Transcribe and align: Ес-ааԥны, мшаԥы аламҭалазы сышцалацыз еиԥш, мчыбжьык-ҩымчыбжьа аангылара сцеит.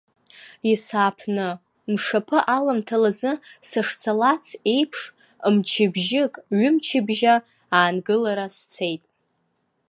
Ес-ааԥны, 0.71 1.47
мшаԥы 1.91 2.39
аламҭалазы 2.55 3.31
сышцалацыз 3.67 4.59
еиԥш, 4.73 4.99
мчыбжьык-ҩымчыбжьа 5.55 7.35
аангылара 7.77 8.47
сцеит. 8.55 9.03